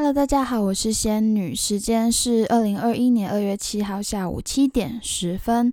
[0.00, 5.72] Hello，大家好，我是仙女，时间是二零二一年二月七号下午七点十分。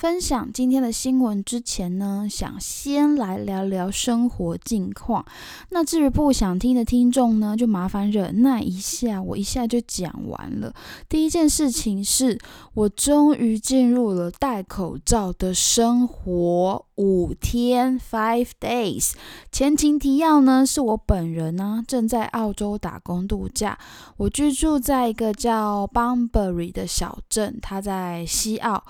[0.00, 5.22] 分享今天的新闻之前呢，想先来聊聊生活近况。
[5.68, 10.72] 那至于不想听的听众呢，就麻烦忍耐一下，我一下就讲完了。
[11.06, 12.38] 第一件事情是
[12.72, 19.12] 我终于进入了戴口罩的生活五天 （five days）。
[19.52, 23.78] 前情提要呢，是我本人呢正在澳洲打工度假，
[24.16, 28.82] 我居住在一个叫 Bunbury 的小镇，它在西澳。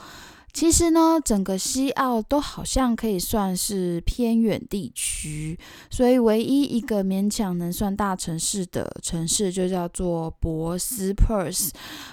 [0.53, 5.59] 其实呢，整个西澳都好像可以算是偏远地区，
[5.91, 11.71] 所以唯一一个勉强能算大城市的城市就叫做博斯 （Perth）。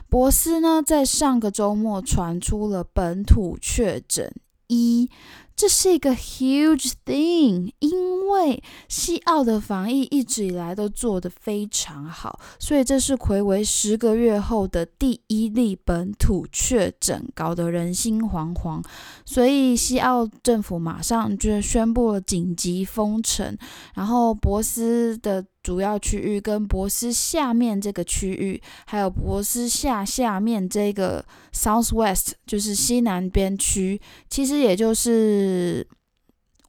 [0.07, 4.31] 博斯呢，在上个周末传出了本土确诊
[4.67, 5.09] 一。
[5.55, 18.83] 这是一个 huge thing，因为西澳的防疫一直以来都做得非常好，所以这是魁违十个月后的第一例本土确诊，搞得人心惶惶。
[19.25, 23.57] 所以西澳政府马上就宣布了紧急封城，
[23.95, 25.43] 然后博斯的。
[25.67, 35.85] 主要区域跟博斯下面这个区域，还有博斯下下面这个 South West，就是西南边区，其实也就是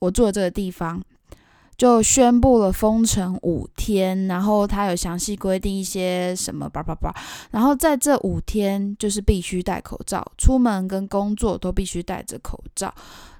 [0.00, 1.00] 我住的这个地方，
[1.76, 4.26] 就宣布了封城五天。
[4.26, 7.14] 然后他有详细规定一些什么叭叭叭，
[7.52, 12.92] 然后在这五天就是必须戴口罩，出门跟工作都必须戴着口罩。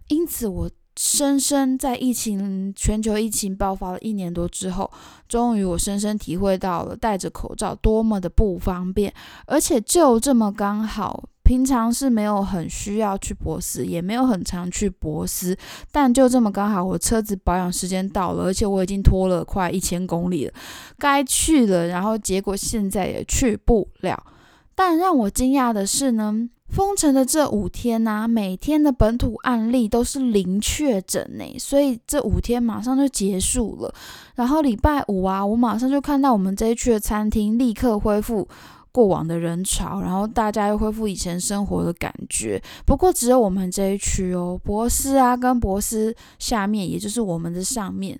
[0.06, 0.70] 因此我。
[1.00, 4.90] 深深在疫情全球疫情爆发了一年多之后，
[5.28, 9.14] 终于我深深体会到了戴着口罩多么的不方便，
[9.46, 15.56] 而且就这么刚好，平常是没有很需要去博斯，也没有很常去博斯，
[15.92, 20.52] 但就这么刚好，我车子保养时间到了，而且我已经拖了快一千公里了，
[20.98, 24.20] 该去了，然后结果现在也去不了。
[24.74, 26.50] 但让我惊讶的是呢。
[26.68, 33.92] 封城的这五天呐，每天的本土案例都是零确诊呢，所以这五天马上就结束了。
[34.34, 38.46] 然后礼拜五啊，我马上就看到我们这一区的餐厅立刻恢复
[38.92, 42.62] 过往的人潮，然后大家又恢复以前生活的感觉。
[42.84, 48.18] 不过只有我们这一区哦，博斯啊跟博斯下面，也就是我们的上面。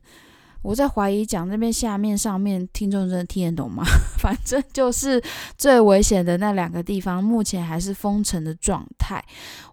[0.68, 3.82] 我在怀疑讲那边下面上面听众真的听得懂吗？
[4.20, 5.18] 反正就是
[5.56, 9.24] 最危险的那两个地方，目前还是封城的状态。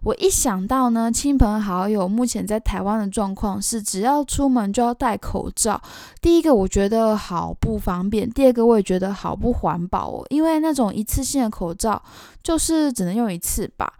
[0.02, 5.78] 我一想到呢，亲朋好友目前在台湾的状况是，只要出门就要戴口罩。
[6.22, 12.02] 第一个我觉得好不方便，第二个我也觉得好不环保哦，因为那种一次性的口罩
[12.42, 13.92] 就是只能用一次吧。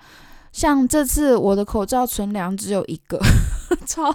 [0.56, 3.20] 像这次我的口罩存粮只有一个，
[3.84, 4.10] 超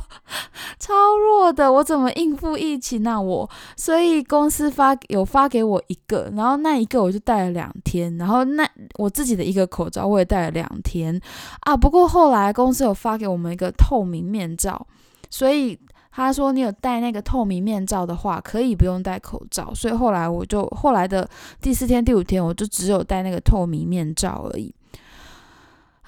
[0.79, 3.21] 超弱的，我怎么应付疫情啊？
[3.21, 3.47] 我
[3.77, 11.21] 所以公司发有发给我一个，然后那一个我就戴了两天，然后那我自己的一个口罩我也戴了两天
[11.59, 11.77] 啊。
[11.77, 14.87] 不过后来公司有发给我们一个透明面罩，
[15.29, 15.77] 所以
[16.11, 19.71] 他说你有戴那个透明面罩的话，可以不用戴口罩。
[19.75, 21.29] 所以后来我就后来的
[21.61, 24.73] 第四天、第五天，我就只有戴那个透明面罩而已。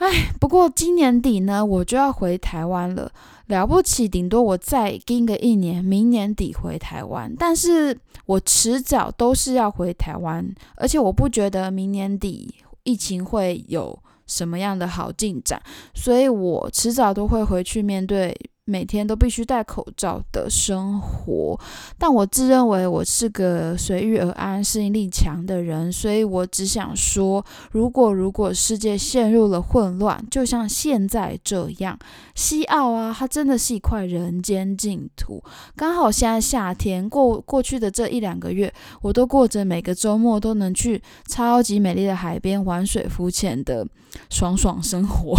[0.03, 3.09] 哎，不过今年底呢，我就要回台湾了。
[3.47, 7.33] 了不起，顶多我再盯个一年，明年底回台湾。
[7.39, 12.53] 但是我迟早都是要回台湾，而且我不觉得明年底
[12.83, 13.97] 疫情会有
[14.27, 15.61] 什么样的好进展，
[15.93, 18.37] 所以我迟早都会回去面对。
[18.65, 21.59] 每天都必须戴口罩的生活，
[21.97, 31.99] 但我自认为我是个随遇而安、适应力强的人，所以我只想说，如果如果世界陷入了混乱，就像现在这样，
[32.35, 35.43] 西澳啊，它真的是一块人间净土。
[35.75, 43.85] 刚好现在夏天过过去的这一两个月，我都过着每个周末都能去超级美丽的海边玩水浮潜的
[44.29, 45.35] 爽爽生活。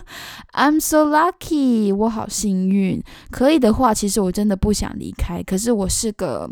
[0.52, 2.68] I'm so lucky，我好幸。
[2.68, 5.42] 运可以的话，其实我真的不想离开。
[5.42, 6.50] 可是我是个，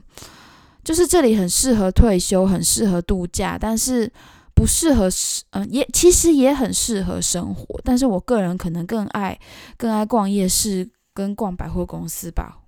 [0.85, 4.13] 就是这里很适合退休，很适合度假，但是
[4.55, 5.09] 不适合，
[5.51, 7.81] 嗯，也其实也很适合生活。
[7.85, 9.39] 但是我个人可能更爱
[9.77, 12.59] 更爱逛夜市跟逛百货公司吧。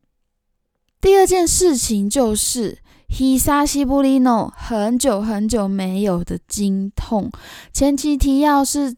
[1.00, 2.78] 第二件事情就是
[3.10, 7.30] Hisashi Bulino 很久很久没有的经痛。
[7.72, 8.96] 前期提要是。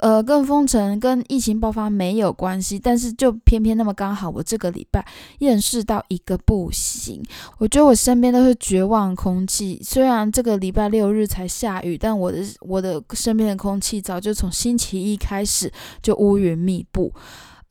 [0.00, 5.04] 呃，跟封城、跟疫情爆发没有关系，但是就偏偏那么刚好，我这个礼拜
[5.38, 7.22] 厌世到一个不行。
[7.56, 9.80] 我觉得我身边都是绝望空气。
[9.82, 15.72] 虽然这个礼拜六日才下雨，但我的我的身边的空气早就从星期一开始
[16.02, 17.10] 就乌云密布。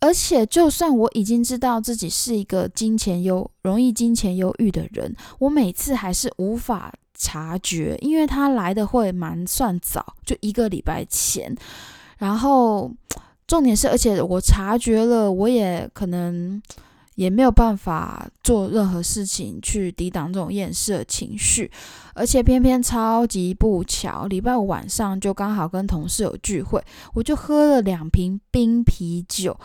[0.03, 6.93] 而且，就算我已经知道自己是一个金钱忧、容易金钱忧郁的人，我每次还是无法。
[7.15, 11.55] 察觉，因为他来的会蛮算早，就一个礼拜前。
[12.17, 12.91] 然后
[13.47, 16.61] 重点是，而且我察觉了，我也可能
[17.15, 21.71] 也没有办法做任何事情去抵挡这种厌世情绪，
[22.15, 26.83] 而且偏偏超级不巧，礼拜五晚上就刚好跟同事有聚会，
[27.13, 29.57] 我就喝了两瓶冰啤酒。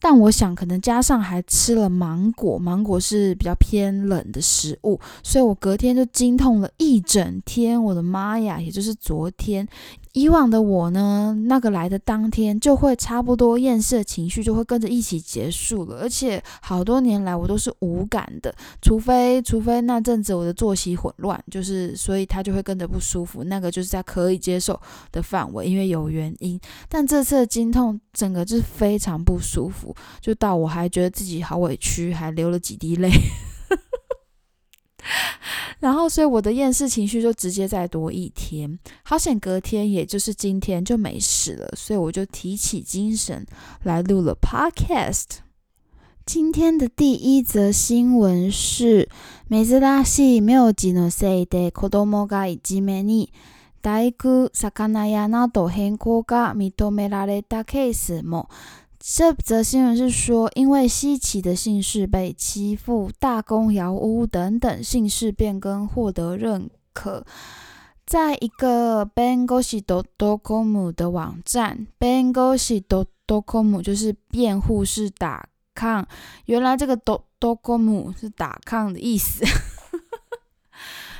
[0.00, 7.82] 但我想，可能加上还吃了芒果，芒果是比较偏冷的食物，所以我隔天就经痛了一整天。
[7.84, 8.60] 我的妈呀！
[8.60, 9.68] 也就是昨天。
[10.12, 18.52] 以往的我呢，那个来的当天就会差不多厌世情绪就会跟着一起结束了，而且好多年来我都是无感的，
[18.82, 24.78] 除非除非那阵子我的作息混乱，就是所以他就会跟着不舒服，那个就是在可以接受
[25.12, 26.60] 的范围，因为有原因。
[26.88, 33.10] 但这次的经痛整个就是非常不舒服，就到我还觉得自己好委屈，还流了几滴泪。
[35.79, 38.79] 然后，所以我的厌世情绪就直接再多一天。
[39.03, 43.45] 好险，隔天也就是今天就没事了，所以我就提起精神
[43.83, 45.39] 来录了 Podcast。
[46.25, 49.07] 今天的第一则新闻是：
[49.47, 53.31] 珍しい名字のせいで子供がいじめに
[53.83, 58.49] 大工魚屋など変更が認められたケースも。
[59.02, 67.24] 这则新闻是说，因为稀奇的姓氏被欺负，大公窑屋等等姓氏变更获得认可。
[68.04, 76.06] 在一个 bengoshi.com 的网站，bengoshi.com 就是辩护是打抗，
[76.44, 76.94] 原来这个
[77.62, 79.42] .com 是打抗的意思。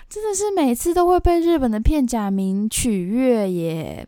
[0.10, 4.08] 真的是每次都会被日本的片假名取悦耶。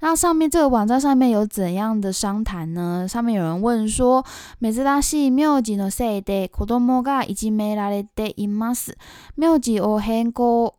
[0.00, 3.06] 那上面这个网站上面有怎样的商谈呢？
[3.08, 4.24] 上面有人问说：“
[4.60, 8.98] 珍しい名字のせいで子供がいじめられています。
[9.36, 10.74] 名字を変更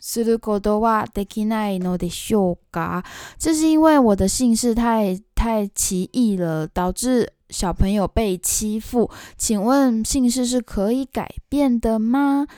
[0.00, 3.04] することはできないのでしょうか？”
[3.38, 9.08] 这是因为我的姓氏太太奇异了，导致小朋友被欺负。
[9.38, 12.48] 请问姓氏是可以改变的吗？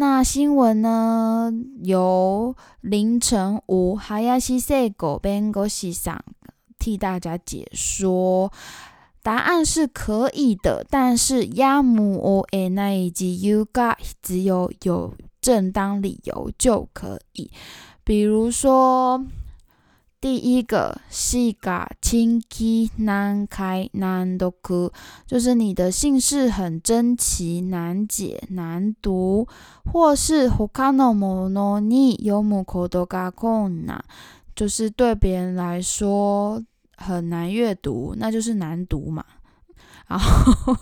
[0.00, 1.52] 那新闻呢？
[1.82, 6.24] 由凌晨五哈亚西塞狗边狗西上
[6.78, 8.50] 替大家解说，
[9.22, 15.12] 答案是可以的，但是亚姆哦诶那以及 you got 只有有
[15.42, 17.50] 正当理由就可以，
[18.02, 19.22] 比如说。
[20.21, 24.91] 第一个西嘎清基难开难读，
[25.27, 29.47] 就是你的姓氏很珍奇难解难读，
[29.83, 34.03] 或是ほかのものに読むことが困難，
[34.55, 36.63] 就是对别人来说
[36.97, 39.23] 很难阅读，那就是难读嘛。
[40.07, 40.75] 然后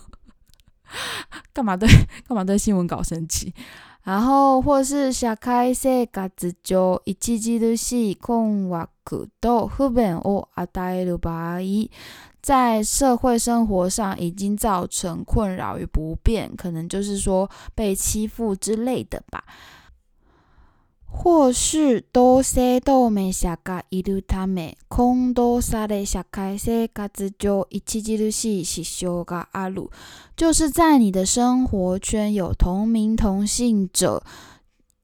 [1.51, 1.89] 干嘛对
[2.25, 3.53] 干嘛对新闻稿生气？
[4.03, 6.29] 然后或是社会生活
[6.63, 8.87] 上著しい困惑
[9.39, 11.89] と不便を与える場合，
[12.41, 19.45] 在社会生活上已经造成困扰与不便，可能就是说被欺负之类的吧。
[21.17, 29.89] 或是同性同盟者がいるため、混同され社会生活上著しい支障がある。
[30.35, 34.23] 就是在你的生活圈有同名同姓者，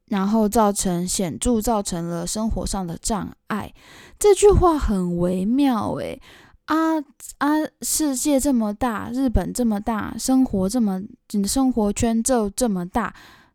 [0.07, 3.73] 然后造成显著造成了生活上的障碍。
[4.17, 6.21] 这句话很微妙诶。
[6.65, 7.01] 啊
[7.39, 7.65] 啊！
[7.81, 13.11] 世界这么大，日本这么大，生活这么，你的生活圈就这么大。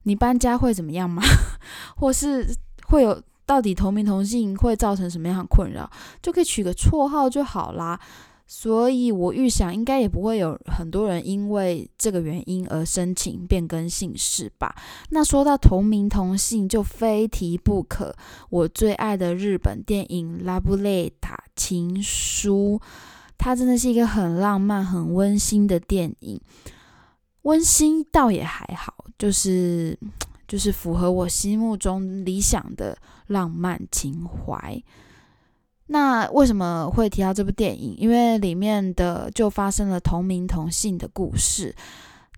[0.09, 1.21] 你搬家会怎么样吗？
[1.95, 2.53] 或是
[2.87, 5.87] 会有到底同名同姓会造成什么样的困扰？
[6.19, 7.99] 就可以取个绰号就好啦。
[8.47, 14.73] 所以我预想应该也不会有很多人因为这个原因而申请变更姓氏吧。
[15.11, 18.11] 那说到同名同姓，就非提不可
[18.49, 22.81] 我最爱的日本电影《拉布雷塔情书》，
[23.37, 26.41] 它真的是一个很浪漫、很温馨的电影。
[27.43, 29.97] 温馨倒也还好，就是
[30.47, 34.81] 就是符合我心目中理想的浪漫情怀。
[35.87, 37.95] 那为什么会提到这部电影？
[37.97, 41.75] 因为里面的就发生了同名同姓的故事。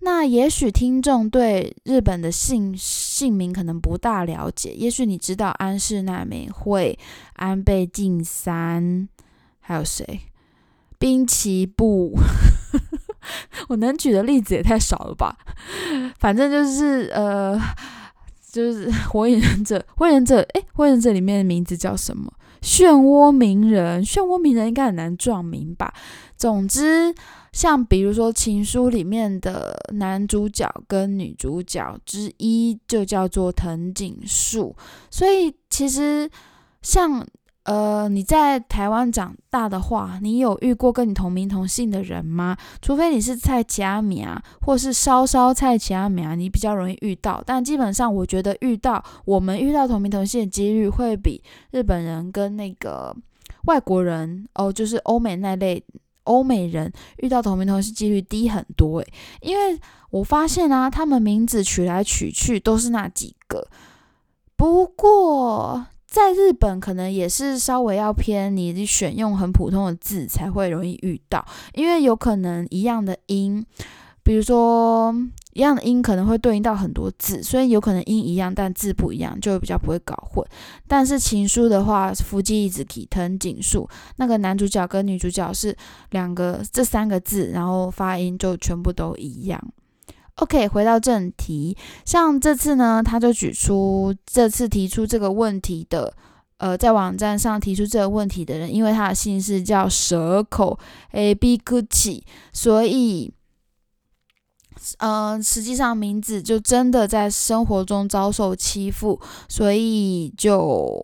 [0.03, 6.97] 那也许听众对日本的姓姓名可能不大了解，也许你知道安室奈美惠、
[7.33, 9.07] 安倍晋三，
[9.59, 10.21] 还有谁？
[10.97, 12.17] 滨崎步。
[13.69, 15.37] 我能举的例子也太少了吧？
[16.19, 17.59] 反正就是呃，
[18.51, 22.31] 就是 《火影忍者》，《火影忍者》哎，《火影忍者》里面的名字叫什么？
[22.61, 25.93] 漩涡鸣人，漩涡鸣人应该很难撞名吧？
[26.37, 27.13] 总之，
[27.51, 34.75] 像比如说《情书》里面的男主角跟女主角之一就叫做藤井树，
[35.09, 36.29] 所以其实
[36.81, 37.25] 像。
[37.71, 42.57] 呃，你在台湾长大的话，你有遇过跟你同名同姓的人吗？
[42.81, 47.41] 除非你是蔡奇阿米啊，或是稍稍蔡奇阿米啊，你比较容易遇到。
[47.45, 53.15] 但基本上，我觉得遇到我们遇到同名同姓的几率，会比日本人跟那个
[53.67, 55.81] 外国人哦，就是欧美那类
[56.25, 63.65] 欧美人遇到同名同姓几率低很多诶，因为我发现啊，他们名字取来取去都是那几个。
[64.57, 65.85] 不过。
[66.11, 73.65] 在日本，可能也是稍微要偏，你选用很普通的字才会容易遇到，因为有可能一样的音，
[74.21, 75.15] 比如说
[75.53, 80.45] 一样的音可能会对应到很多字，所以有可能音一样，但字不一样，就比较不会搞混。
[80.85, 85.73] 但是情书的话，福记一直提藤井树，那个男主角跟女主角是
[86.09, 89.57] 两个这三个字，然后发音就全部都一样。
[90.41, 96.11] OK，回到正题，像这次呢，他就举出这次提出这个问题的，
[96.57, 100.79] 呃，在网站上提出这个问题的人，因为他的姓氏叫蛇口
[101.11, 103.31] A B Gucci，所以，
[104.97, 110.99] 嗯，实际上名字就真的在生活中遭受欺负，所以就，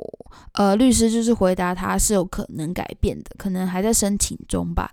[0.53, 4.91] 呃，律师就是回答他是有可能改变的，可能还在申请中吧。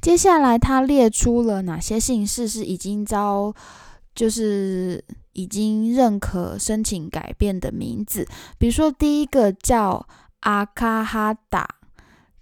[0.00, 3.54] 接下来，他列出了哪些姓氏是已经遭，
[4.14, 5.04] 就是
[5.34, 8.26] 已经认可申请改变的名字。
[8.58, 10.06] 比如说，第一个叫
[10.40, 11.68] 阿卡哈达，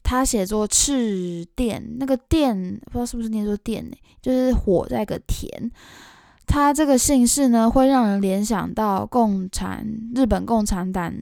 [0.05, 3.97] 他写作赤电，那个电不知道是不是念作电呢？
[4.23, 5.71] 就是火在个田。
[6.47, 9.85] 他这个姓氏呢，会让人联想到共产
[10.15, 11.13] 日本共产党，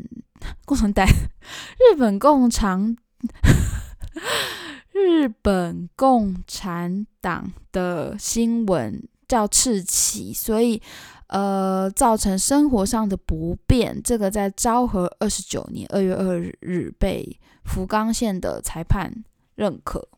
[0.65, 2.95] 共产党，日本共产。
[4.99, 10.81] 日本共产党的新闻叫赤旗，所以
[11.27, 14.03] 呃造成生活上的不便。
[14.03, 19.13] 这个在昭和二十九年二月二日被福冈县的裁判
[19.55, 20.09] 认可。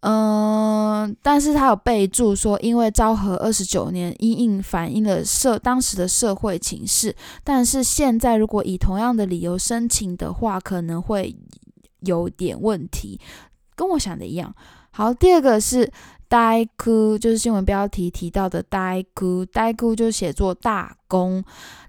[0.00, 11.36] 嗯，但是他有备注说，因为昭和二十九年因应反映了社当时的社会情势，但是现在如果以同样的理由申请的话，可能会。
[12.04, 13.20] 有点问题，
[13.74, 14.54] 跟我想的一样。
[14.90, 15.90] 好，第二个是
[16.28, 21.42] 呆哭，就是新闻标题提到的呆哭，呆哭就写作大公。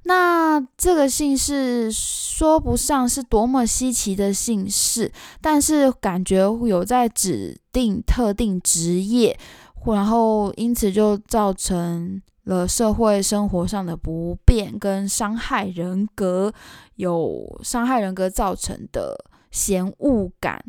[0.04, 9.38] 那这个姓氏说不上是多么稀奇的姓氏，但是感觉有在指定特定职业，
[9.86, 16.54] 然后因此就造成了社会生活上的不便跟伤害人格，
[16.96, 19.26] 有伤害人格造成的。
[19.54, 20.66] 嫌恶感，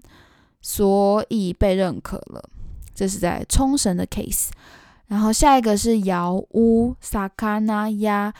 [0.61, 2.49] 所以被认可了。
[2.95, 4.51] 这是在冲绳的 case。
[5.07, 8.33] 然后下一个是窑屋，sakana 鸭，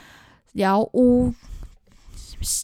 [0.53, 1.33] 窑屋，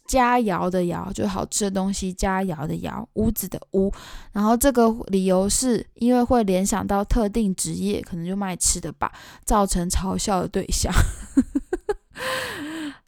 [0.06, 3.92] 佳肴的肴，就好吃的东西，佳肴的肴，屋子的屋。
[4.32, 9.12] 然后这个理由是因为会联想到特定职业，可能就卖吃的吧，
[9.44, 10.94] 造成嘲笑的对象。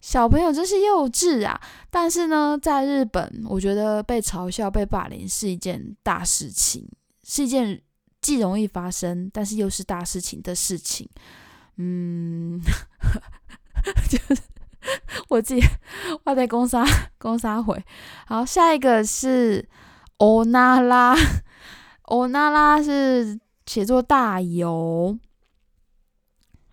[0.03, 1.57] 小朋友真是幼稚啊！
[1.89, 6.85] 但是呢，在日本，我觉得被嘲笑、被霸凌是一件大事情，
[7.23, 7.81] 是一件
[8.21, 11.07] 既容易发生，但是又是大事情的事情。
[11.77, 12.59] 嗯，
[14.11, 14.41] 就是
[15.29, 15.61] 我自己
[16.25, 16.83] 画在公沙
[17.17, 17.81] 公沙回。
[18.27, 19.65] 好，下一个是
[20.17, 21.15] 欧娜拉，
[22.01, 25.17] 欧娜拉是写作大油，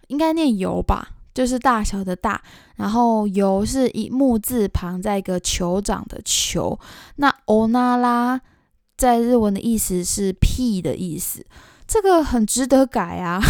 [0.08, 1.10] 应该念油吧？
[1.40, 2.42] 就是大小的大，
[2.76, 6.78] 然后由是一木字旁，在一个酋长的酋。
[7.16, 8.38] 那欧那拉
[8.98, 11.42] 在日文的意思是屁的意思，
[11.86, 13.40] 这个很值得改啊。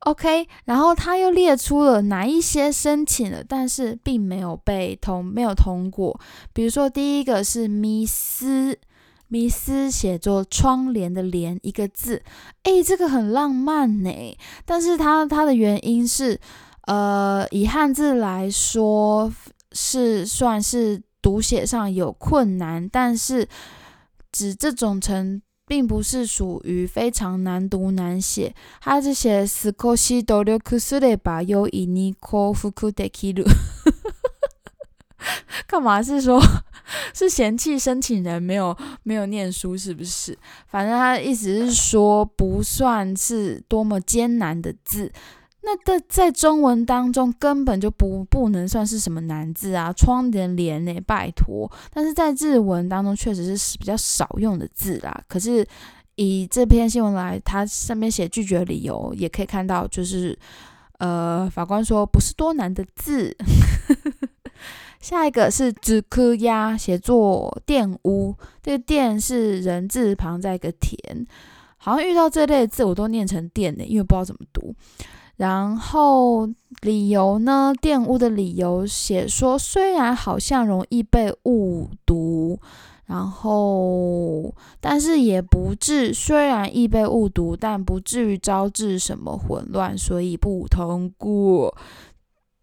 [0.00, 6.20] OK，然后他又列出了哪一些申请了，但是并没有被通，没有通过。
[6.52, 8.76] 比如说第一个是米斯。
[9.32, 12.20] 迷思写作窗帘的帘一个字，
[12.64, 14.10] 诶，这个很浪漫呢。
[14.64, 16.38] 但是它它的原因是，
[16.86, 19.32] 呃，以汉字来说
[19.70, 23.46] 是算是读写上有困难，但是
[24.32, 28.52] 指这种程并不是属于非常难读难写。
[28.80, 33.44] 它是写斯科西多留库斯雷巴尤伊尼科夫库德基鲁，
[35.70, 36.42] 干嘛是说？
[37.14, 40.36] 是嫌弃申请人没有没有念书，是不是？
[40.66, 45.12] 反正他的意思是说，不算是多么艰难的字，
[45.62, 51.70] 那在在中文当中根本就不不能算是什么难字啊，窗帘帘呢，拜托。
[51.92, 55.22] 但是在日文当中确实是比较少用的字啦。
[55.28, 55.64] 可是
[56.16, 60.36] 以这篇新闻来，它上面写拒绝理由，也可以看到，就是
[60.98, 63.36] 呃，法官说不是多难的字。
[65.00, 71.26] 下一个是纸科鸭，写作玷污，这个玷是人字旁在一个田，
[71.78, 74.74] 好像遇到这类字我都念成玷的，因为不知道怎么读。
[75.36, 76.46] 然后
[76.82, 77.72] 理由呢？
[77.80, 82.60] 玷污的理由写说，虽然好像容易被误读，
[83.06, 91.74] 然后但是也不至，虽然易被误读，但不至于招致什么混乱，所以不通过。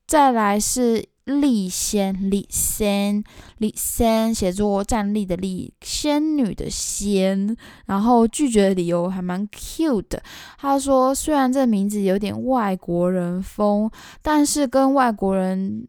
[0.05, 1.03] 再来是。
[1.27, 3.21] 立仙，立仙，
[3.57, 7.55] 立仙，写作站立的立，仙女的仙，
[7.85, 10.23] 然后拒绝的理由还蛮 cute 的。
[10.57, 13.91] 他说，虽然这名字有点外国人风，
[14.21, 15.87] 但是跟外国人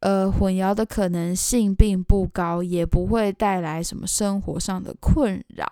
[0.00, 5.70] 呃混淆的可能性并不高，也不会带来什么生活上的困扰。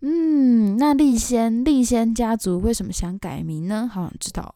[0.00, 3.88] 嗯，那立仙，立仙家族为什么想改名呢？
[3.90, 4.52] 好想知道。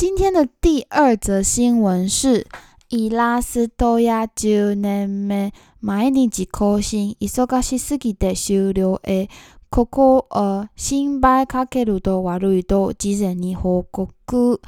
[0.00, 2.46] 今天的第二则新闻是：
[2.90, 9.28] イラストや10年目、毎日更新、忙しすぎて終了へ、
[9.70, 14.60] ここを心配かけると悪いと事前に報告。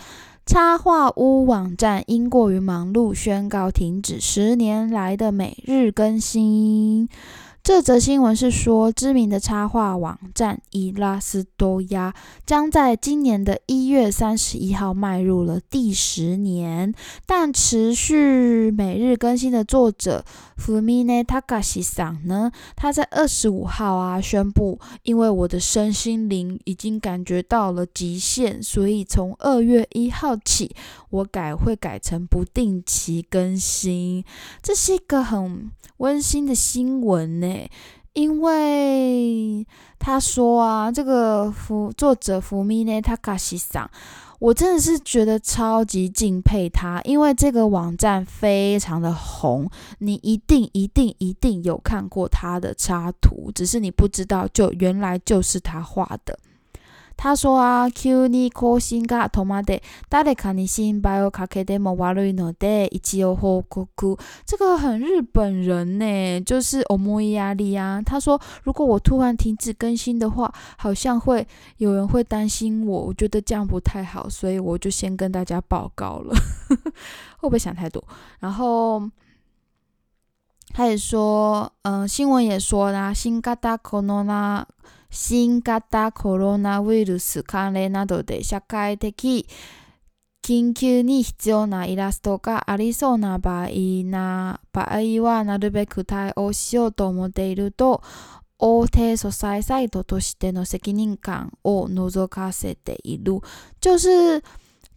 [0.46, 7.08] 插画屋网站因过于忙碌，宣告停止十年来的每日更新。
[7.63, 12.13] 这则新闻是说，知名的插画网站伊拉斯多亚
[12.45, 16.93] 将在今年的一月三十一号迈入了第十年，
[17.25, 20.25] 但持续每日更新的作者
[20.57, 30.75] 福米内塔卡西桑呢，他在二十五号啊宣布，因为我的身心灵已经感觉到了极限，所以从二月一号起，
[31.09, 34.25] 我改会改成不定期更新。
[34.61, 37.52] 这是一个很温馨的新闻呢。
[38.13, 39.65] 因为
[39.97, 43.89] 他说啊，这个福作者福米内塔卡西桑，
[44.39, 56.37] 我真的是觉得超级敬佩他，因为这个网站非常的红，你一定一定一定有看过他的插图，只是你不知道，就原来就是他画的。
[57.20, 64.16] 他说啊，Q に更新が止まって誰かに心配をかけても悪いので一応報告。
[64.46, 68.00] 这个很日本人呢，就是思い压力啊。
[68.06, 71.44] 他说，如果我突然停止更新的话，好像会
[71.78, 76.32] 有人会担心我，我觉得这样不太好，所以我就先跟大家报告了。
[77.38, 78.00] 会不会想太多？
[78.38, 79.10] 然后
[80.72, 84.64] 他也说，嗯，新闻也说啦，新型コロナ。
[85.13, 89.47] 新型コロナウイルス関連などで社会的
[90.43, 93.67] 緊急に必要なイラストがありそうな場合
[94.05, 98.01] な場合はなるべく対応しようと思っていると
[98.57, 103.39] 大手素材サイトとしての責任感を覗かせている。
[103.79, 104.41] 就是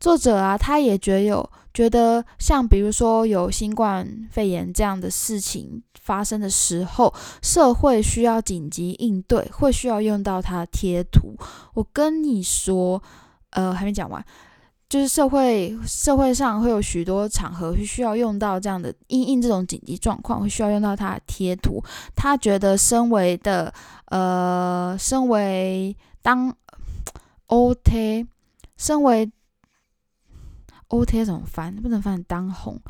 [0.01, 7.13] 作者啊，他也觉有觉得，像比如说有新冠肺炎这样的事情发生的时候，
[7.43, 11.37] 社会需要紧急应对，会需要用到它的贴图。
[11.75, 13.03] 我跟你说，
[13.51, 14.25] 呃，还没讲完，
[14.89, 21.85] 就是社会社会上会有许多场合会需要用到这样的应应这种紧急状况，会需要用到它的贴图。
[22.15, 23.71] 他觉得身为的，
[24.07, 26.57] 呃，身为当
[27.49, 28.27] OT，
[28.79, 29.31] 身为。
[30.89, 31.75] O T 怎么翻？
[31.77, 32.81] 不能翻当红。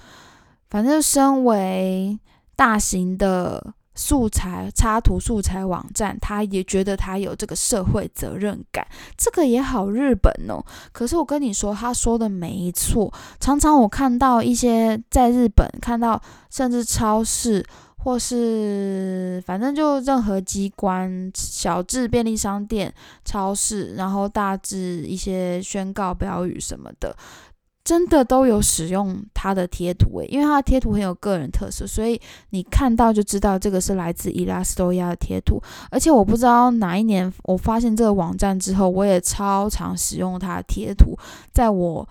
[0.68, 2.18] 反正身为
[2.54, 8.86] 大型的素材插图素材网站，他也觉得他有这个社会责任感。
[9.16, 10.62] 这个也好日本哦。
[10.92, 13.12] 可是我跟你说，他说的没错。
[13.40, 17.64] 常常我看到一些在日本看到，甚至超市
[17.96, 22.92] 或是反正就任何机关、小至便利商店、
[23.24, 27.16] 超市，然后大至一些宣告标语什么的。
[27.86, 32.20] 真的都有使用它的贴图诶，因为它的贴图很有个人特色，所以
[32.50, 35.62] 你看到就知道这个是来自伊拉斯多亚的贴图。
[35.88, 41.16] 而且我不知道哪一年我发现这个网站之后，我也超常使用它的贴图，
[41.52, 42.06] 在我。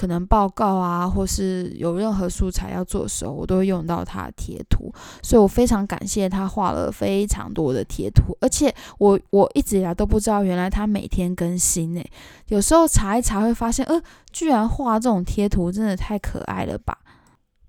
[0.00, 4.90] 可能报告啊，或是有任何素材要做的时候，我都会用到他的贴图，
[5.22, 12.10] 所以我非常感谢他画了非常多的贴图，而且我我一直以来都不知道，原来他每天更新诶，
[12.48, 14.00] 有时候查一查会发现，呃，
[14.32, 16.96] 居然画这种贴图，真的太可爱了吧！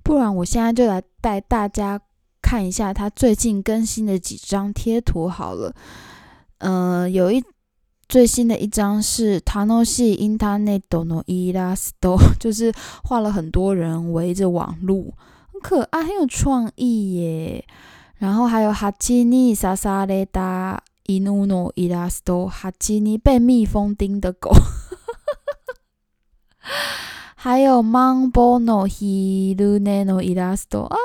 [0.01, 1.99] 不然我现在就来带大家
[2.41, 5.75] 看一下他最近更新的几张贴图好了，
[6.59, 7.43] 嗯，有一。
[8.11, 12.73] 最新的一张是 Tanoshi Internet no Illustrator， 就是
[13.05, 15.13] 画了很多人围着网路，
[15.53, 17.65] 很可爱，很有创意耶。
[18.17, 24.51] 然后还有哈基尼莎莎雷达伊努诺伊拉斯多哈基尼被蜜蜂叮的狗。
[27.35, 30.97] 还有 Mambono Hiluneno Ilasto 啊，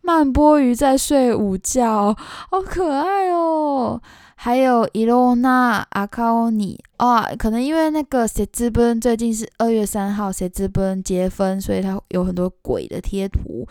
[0.00, 2.16] 曼波鱼在睡午觉，
[2.48, 4.00] 好可爱哦。
[4.38, 13.66] 还有 Ilona Akaoni 啊，可能因为那个谁之本最近是二月三号谁之本结婚，所以他有很多鬼的贴图。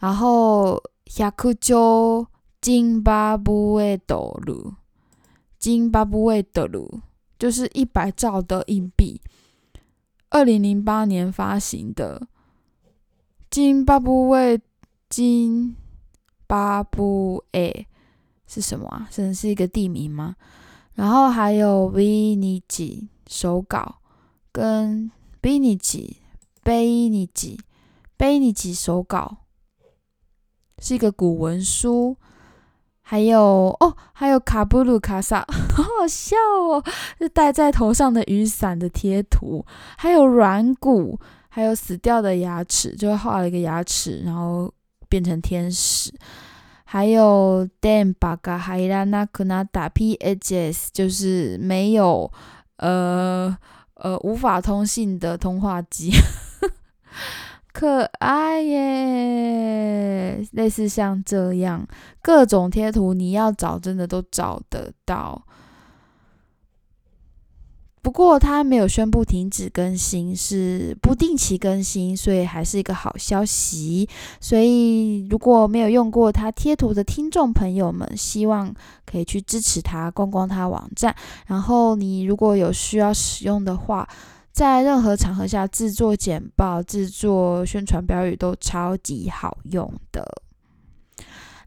[0.00, 2.26] 然后 Yakujo
[2.60, 4.74] 金巴布韦斗鲁，
[5.58, 7.00] 金巴布韦斗鲁
[7.38, 9.20] 就是一百兆的硬币。
[10.30, 12.26] 二零零八年发行的
[13.48, 14.60] 金巴布韦
[15.08, 15.74] 金
[16.46, 17.86] 巴布韦
[18.52, 19.06] 是什么啊？
[19.10, 20.34] 真的是一个地名吗？
[20.94, 24.00] 然后还有维尼吉手稿
[24.50, 25.10] 跟
[25.42, 26.16] 维尼吉
[26.64, 27.60] 贝尼吉
[28.16, 29.36] 贝尼吉手稿，
[30.80, 32.16] 是一个古文书。
[33.02, 36.84] 还有哦，还有卡布鲁卡萨，好好笑哦！
[37.18, 39.66] 是戴在头上的雨伞的贴图，
[39.98, 44.72] 还有软骨，还有死掉的牙齿，就画了一个牙齿，然后
[45.08, 46.12] 变成天使。
[46.92, 52.28] 还有 Dan Baga hilana kunata P H S，就是没有
[52.78, 53.56] 呃
[53.94, 56.10] 呃无法通信的通话机。
[57.72, 61.86] 可爱耶，类似像这样
[62.20, 65.46] 各种贴图，你要找真的都找得到。
[68.02, 74.08] 不过它没有宣布停止更新，是不定期更新，所以还是一个好消息。
[74.40, 81.14] 所以如果没有用过它贴图的听众朋友们，希望可以去支持它，逛逛它网站。
[81.46, 84.08] 然后你如果有需要使用的话，
[84.50, 90.42] 在任何场合下制作简报、制作宣传标语都超级好用的。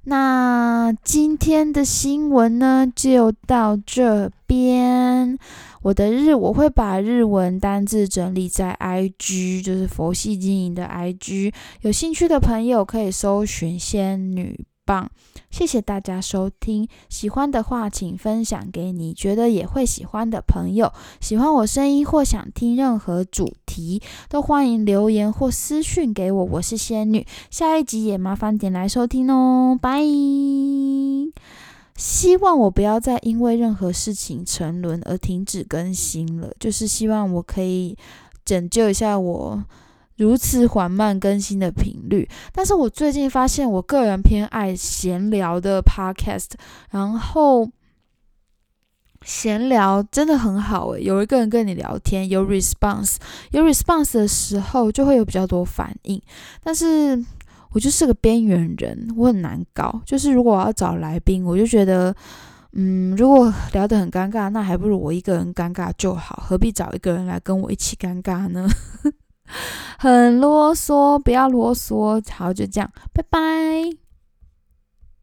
[0.06, 5.38] 那今天的新闻呢，就到这边。
[5.82, 11.54] 我的日我会把日文单字整理在 IG，就是佛系经营的 IG。
[11.82, 14.66] 有兴趣的朋友可以搜寻仙女。
[14.86, 15.10] 棒，
[15.50, 16.88] 谢谢大家收听。
[17.10, 20.92] 喜欢的话，请分享给你觉得也会喜欢的朋友。
[21.22, 26.44] 喜欢我声音或想听任何主题，都欢迎留言或私讯给我。
[26.46, 29.78] 我是仙女，下一集也麻烦点来收听哦。
[29.82, 30.02] 拜。
[31.96, 37.96] 希望我不要再因为任何事情沉沦而停止更新了，就是希望我可以
[38.44, 39.64] 拯救一下我。
[40.18, 46.52] 如此缓慢更新的频率，但是我最近发现，我个人偏爱闲聊的 podcast，
[46.92, 47.70] 然后
[49.24, 53.16] 闲聊真的很好诶，有一个人跟你聊天，有 response，
[53.52, 56.22] 有 response 的时候就会有比较多反应。
[56.62, 57.18] 但是
[57.72, 60.02] 我就是个边缘人，我很难搞。
[60.06, 62.16] 就是如果我要找来宾，我就觉得，
[62.74, 68.70] 嗯，如果聊得很尴尬，那还不如我一个人尴尬就好，何必找一个人来跟我一起尴尬呢？
[69.98, 72.24] 很啰嗦，不要啰嗦。
[72.32, 74.03] 好，就这样，拜拜。